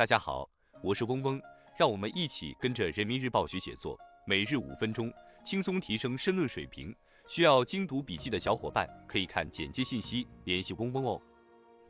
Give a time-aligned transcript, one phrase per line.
[0.00, 0.48] 大家好，
[0.82, 1.38] 我是嗡嗡，
[1.78, 5.12] 让我们一起跟着人民日报学写作，每日五分钟，
[5.44, 6.96] 轻松提升申论水平。
[7.28, 11.20] 需要精读笔记的小伙伴可以看简介信息联系嗡嗡哦。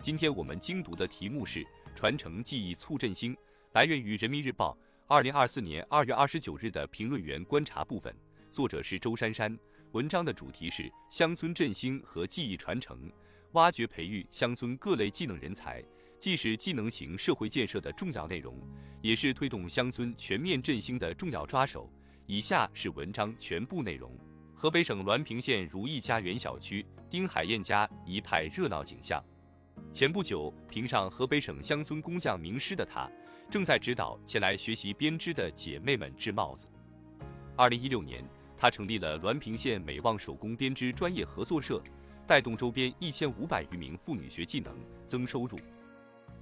[0.00, 3.36] 今天我们精读的题目是传承技艺促振兴，
[3.74, 8.12] 来源于人民日报二零二四年二月二十九日的评论员观察部分，
[8.50, 9.56] 作者是周珊珊。
[9.92, 13.08] 文章的主题是乡村振兴和技艺传承，
[13.52, 15.80] 挖掘培育乡村各类技能人才，
[16.20, 18.54] 既是技能型社会建设的重要内容，
[19.00, 21.90] 也是推动乡村全面振兴的重要抓手。
[22.26, 24.14] 以下是文章全部内容。
[24.54, 29.24] 河北省滦平县如意家园小区丁海燕家一派热闹景象。
[29.90, 33.10] 前不久，评上河北省乡村工匠名师的他，
[33.50, 36.68] 正在指导前来学习编织的姐妹们织帽子。
[37.56, 38.22] 二零一六年。
[38.62, 41.82] 他成立了滦平县美望手工编织专业合作社，
[42.26, 45.56] 带动周边一千五百余名妇女学技能、增收入。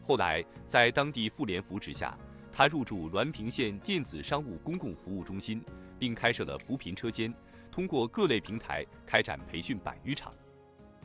[0.08, 2.16] 后来，在当地妇联扶持下，
[2.50, 5.62] 他入驻滦平县电子商务公共服务中心，
[5.98, 7.30] 并开设了扶贫车间，
[7.70, 10.32] 通过各类平台开展培训百余场。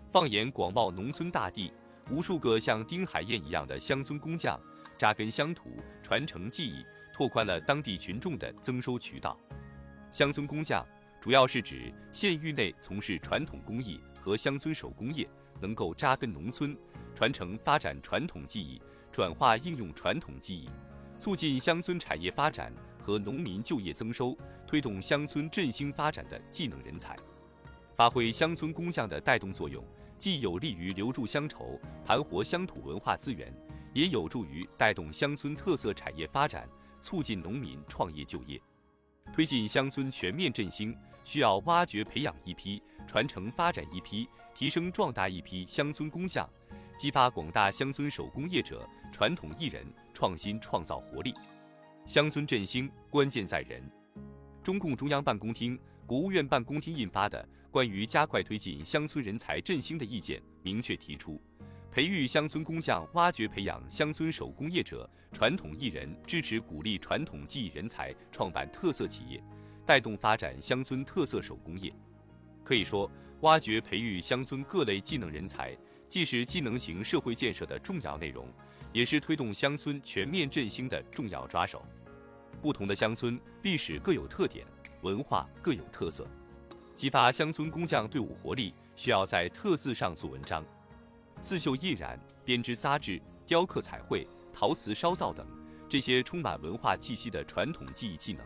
[0.10, 1.74] 放眼广袤农村大地，
[2.10, 4.58] 无数个像丁海燕一样的乡村工匠
[4.98, 9.38] 扎根乡土，传承技艺，拓宽了当地群众的增收渠道。
[10.12, 10.88] 乡村工匠。
[11.20, 15.26] 主要是指县域内从事传统工艺和乡村手工业，
[15.62, 16.78] 能够扎根农村，
[17.16, 18.82] 传承发展传统技艺，
[19.14, 20.70] 转化应用传统技艺，
[21.20, 27.16] 促进乡村产业发展和农民就业增收，推动乡村振兴发展的技能人才，
[27.96, 29.86] 发挥乡村工匠的带动作用，
[30.18, 33.54] 既有利于留住乡愁、盘活乡土文化资源，
[33.94, 36.68] 也有助于带动乡村特色产业发展，
[37.00, 38.60] 促进农民创业就业。
[39.32, 46.50] 推进乡村全面振兴，需要挖掘培养一批、传承发展一批、提升壮大一批乡村工匠，
[47.04, 51.36] 激发广大乡村手工业者、传统艺人创新创造活力。
[52.06, 53.84] 乡村振兴关键在人。
[54.64, 61.42] 中共中央办公厅、国务院办公厅印发的《关于加快推进乡村人才振兴的意见》明确提出。
[61.92, 69.44] 培育乡村工匠，挖掘培养乡村手工业者、传统艺人，支持鼓励传统技艺人才创办特色企业，
[69.86, 71.94] 带动发展乡村特色手工业。
[72.64, 75.78] 可以说，挖掘培育乡村各类技能人才，
[76.14, 78.48] 既是技能型社会建设的重要内容，
[78.92, 81.84] 也是推动乡村全面振兴的重要抓手。
[82.62, 84.64] 不同的乡村历史各有特点，
[85.02, 86.28] 文化各有特色，
[86.96, 90.64] 激发乡村工匠队伍活力，需要在特字上做文章。
[91.42, 95.44] 刺绣、印染、编织、扎制、雕刻、彩绘、陶瓷烧造等
[95.90, 98.46] 这些充满文化气息的传统技艺技能，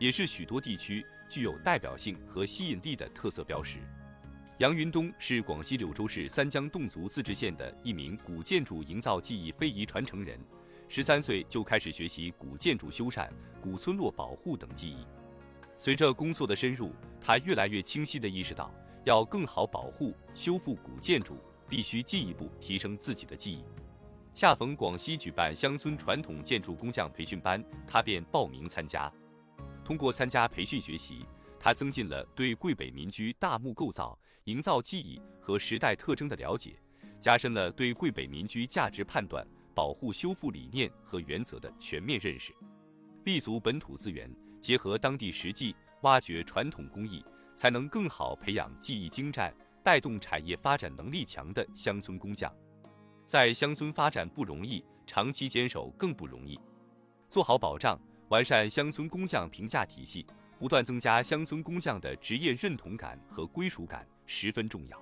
[0.00, 3.78] 也是许多地区具有代表性和吸引力的特色标识。
[4.58, 10.38] 杨云东是广西柳州市三江侗族自治县的一名古建筑营造技艺非遗传承人，
[10.88, 13.28] 十三岁就开始学习古建筑修缮、
[13.60, 15.06] 古村落保护等技艺。
[15.76, 18.72] 随着工作的深入，他越来越清晰地意识到，
[19.04, 21.36] 要更好保护、修复古建筑。
[21.66, 23.64] 必须进一步提升自己的技艺。
[24.34, 29.10] 恰逢广西举办乡村传统建筑工匠培训班，他便报名参加。
[29.82, 31.24] 通过参加培训学习，
[31.64, 36.78] 他增进了对桂北民居大木构造、营造技艺和时代特征的了解，
[37.18, 42.54] 加深了对桂北民居价值判断、保护修复理念和原则的全面认识。
[43.24, 44.30] 立足本土资源，
[44.60, 47.24] 结合当地实际，挖掘传统工艺，
[47.56, 49.50] 才能更好培养技艺精湛。
[49.82, 52.54] 带动产业发展能力强的乡村工匠，
[53.26, 56.60] 在乡村发展不容易，长期坚守更不容易。
[57.30, 57.98] 做好保障，
[58.28, 60.26] 完善乡村工匠评价体系，
[60.64, 64.98] 不断增加乡村工匠的职业认同感和归属感十分重要。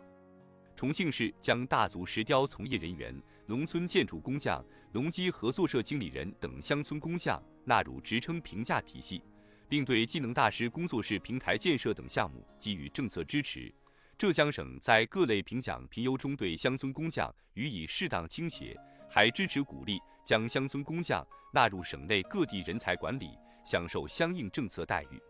[0.75, 3.15] 重庆市将大足石雕从业人员、
[3.47, 9.23] 农村建筑工匠、农机合作社经理人等乡村工匠纳入职称评价体系，
[9.69, 13.73] 并对技能大师工作室平台建设等项目给予政策支持。
[14.19, 18.77] 浙江省在各类评奖评优中对乡村工匠予以适当倾斜，
[19.09, 21.25] 还支持鼓励将乡村工匠
[21.55, 25.23] 纳入省内各地人才管理，享受相应政策待遇。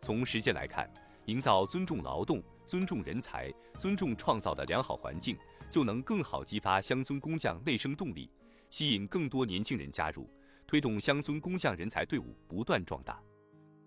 [0.00, 0.90] 从实践来看，
[1.26, 5.36] 营造尊重劳动、尊重人才、尊重创造的良好环境，
[5.68, 8.30] 就能更好激发乡村工匠内生动力，
[8.70, 10.28] 吸引更多年轻人加入，
[10.66, 13.20] 推动乡村工匠人才队伍不断壮大。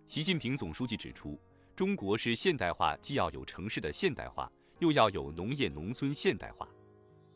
[0.07, 1.39] 习近平总书记指出。
[1.73, 6.67] 中国是现代化，既要有城市的现代化，又要有农业农村现代化。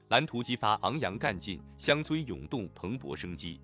[0.10, 3.60] 蓝图激发昂扬干劲，乡村涌动蓬勃生机。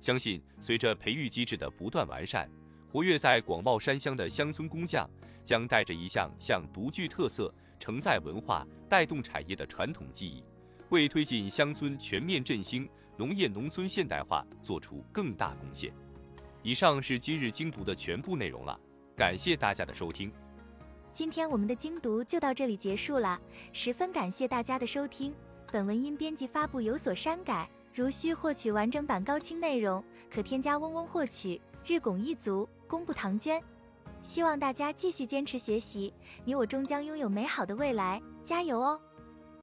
[0.00, 2.50] 相信随着培育机制的不断完善，
[2.90, 5.08] 活跃在广袤山乡的乡村工匠
[5.44, 10.44] 将带着一项项独具特色、承载文化、带动产业的传统技艺，
[10.88, 15.92] 为推进乡村全面振兴、农业农村现代化做出更大贡献。
[16.62, 18.78] 以上是今日精读的全部内容了，
[19.14, 20.32] 感谢大家的收听。
[21.12, 23.38] 今天我们的精读就到这里结束了，
[23.72, 25.34] 十分感谢大家的收听。
[25.70, 31.60] 本文因编辑发布有所删改，如需获取完整版高清内容，可添加嗡嗡获取。
[31.88, 33.62] 日拱一卒，功不唐捐。
[34.22, 36.12] 希望大家继续坚持学习，
[36.44, 39.00] 你我终将拥有美好的未来，加油哦！